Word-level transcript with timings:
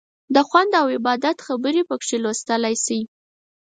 د 0.35 0.37
خوند 0.47 0.71
او 0.81 0.85
عبادت 0.97 1.37
خبرې 1.47 1.81
پکې 1.89 2.17
لوستلی 2.23 2.75
شئ. 2.85 3.01